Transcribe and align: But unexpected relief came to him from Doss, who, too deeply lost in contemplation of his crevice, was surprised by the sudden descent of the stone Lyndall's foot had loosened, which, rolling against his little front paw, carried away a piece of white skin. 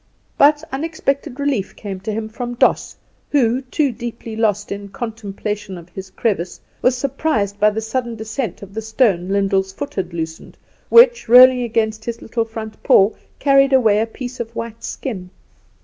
But 0.35 0.63
unexpected 0.71 1.39
relief 1.39 1.75
came 1.75 1.99
to 1.99 2.11
him 2.11 2.27
from 2.27 2.55
Doss, 2.55 2.97
who, 3.29 3.61
too 3.61 3.91
deeply 3.91 4.35
lost 4.35 4.71
in 4.71 4.89
contemplation 4.89 5.77
of 5.77 5.89
his 5.89 6.09
crevice, 6.09 6.59
was 6.81 6.97
surprised 6.97 7.59
by 7.59 7.69
the 7.69 7.81
sudden 7.81 8.15
descent 8.15 8.63
of 8.63 8.73
the 8.73 8.81
stone 8.81 9.29
Lyndall's 9.29 9.71
foot 9.71 9.93
had 9.93 10.11
loosened, 10.11 10.57
which, 10.89 11.29
rolling 11.29 11.61
against 11.61 12.03
his 12.05 12.19
little 12.19 12.45
front 12.45 12.81
paw, 12.81 13.11
carried 13.37 13.73
away 13.73 13.99
a 13.99 14.07
piece 14.07 14.39
of 14.39 14.55
white 14.55 14.83
skin. 14.83 15.29